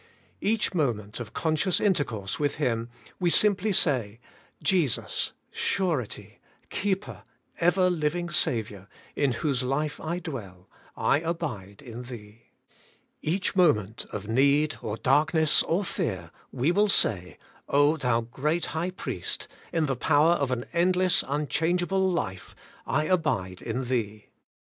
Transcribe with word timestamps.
Each 0.41 0.73
moment 0.73 1.19
of 1.19 1.31
conscious 1.35 1.79
intercourse 1.79 2.39
with 2.39 2.55
Him 2.55 2.89
we 3.19 3.29
simply 3.29 3.71
say, 3.71 4.19
'Jesus, 4.63 5.33
surety, 5.51 6.39
keeper, 6.71 7.21
ever 7.59 7.87
living 7.87 8.31
Saviour, 8.31 8.87
in 9.15 9.31
whose 9.33 9.61
life 9.61 9.99
I 10.01 10.17
dwell, 10.17 10.67
I 10.97 11.19
abide 11.19 11.83
in 11.83 12.01
Thee.' 12.05 12.49
Each 13.21 13.55
moment 13.55 14.07
of 14.09 14.27
need, 14.27 14.75
or 14.81 14.97
darkness, 14.97 15.61
or 15.61 15.83
fear, 15.83 16.31
we 16.51 16.71
will 16.71 16.89
say, 16.89 17.37
'0 17.69 17.97
thou 17.97 18.21
great 18.21 18.65
High 18.73 18.89
Priest, 18.89 19.47
in 19.71 19.85
the 19.85 19.95
power 19.95 20.31
of 20.31 20.49
an 20.49 20.65
endless, 20.73 21.23
un 21.25 21.45
changeable 21.45 22.11
life, 22.11 22.55
I 22.87 23.03
abide 23.03 23.61
in 23.61 23.83
Thee.' 23.85 24.29